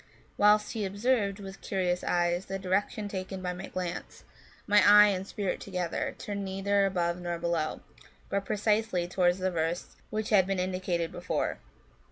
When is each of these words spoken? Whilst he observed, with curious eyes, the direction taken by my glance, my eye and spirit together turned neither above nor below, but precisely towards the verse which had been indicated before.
Whilst 0.35 0.71
he 0.73 0.83
observed, 0.83 1.39
with 1.39 1.61
curious 1.61 2.03
eyes, 2.03 2.45
the 2.47 2.57
direction 2.57 3.07
taken 3.07 3.39
by 3.43 3.53
my 3.53 3.67
glance, 3.67 4.23
my 4.65 4.81
eye 4.83 5.09
and 5.09 5.27
spirit 5.27 5.59
together 5.61 6.15
turned 6.17 6.43
neither 6.43 6.87
above 6.87 7.21
nor 7.21 7.37
below, 7.37 7.81
but 8.27 8.43
precisely 8.43 9.07
towards 9.07 9.37
the 9.37 9.51
verse 9.51 9.95
which 10.09 10.29
had 10.31 10.47
been 10.47 10.57
indicated 10.57 11.11
before. 11.11 11.59